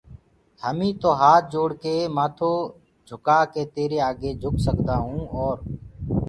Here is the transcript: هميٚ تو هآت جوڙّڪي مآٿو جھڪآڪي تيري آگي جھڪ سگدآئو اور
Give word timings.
هميٚ 0.63 0.93
تو 1.01 1.09
هآت 1.21 1.43
جوڙّڪي 1.53 1.95
مآٿو 2.15 2.53
جھڪآڪي 3.07 3.63
تيري 3.75 3.97
آگي 4.09 4.31
جھڪ 4.41 4.55
سگدآئو 4.67 5.15
اور 5.39 5.57